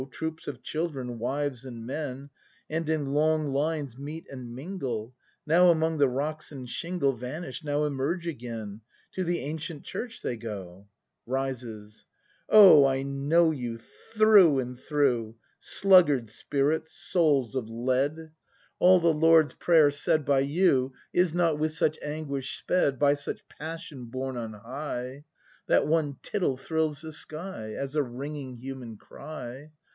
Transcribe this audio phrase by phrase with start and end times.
[0.09, 2.31] Troops of children, wives and men.
[2.71, 5.13] And in long lines meet and mingle,
[5.45, 8.81] Now among the rocks and shingle Vanish, now emerge again;—
[9.13, 10.87] To the ancient Church they go.
[11.27, 12.05] [Rises.]
[12.49, 15.35] Oh, I know you, through and through!
[15.59, 18.01] Sluggard spirits, souls of lead!
[18.01, 18.31] ACT I] BRAND
[18.79, 22.97] 49 All the Lord's Prayer, said by you, Is not with such anguish sped.
[22.97, 25.25] By such passion borne on high.
[25.67, 29.69] That one tittle thrills the sky As a ringing human cry.